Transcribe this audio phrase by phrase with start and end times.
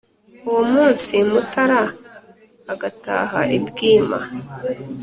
[0.47, 1.81] uwo munsi mutára
[2.73, 4.19] agataha i bwíma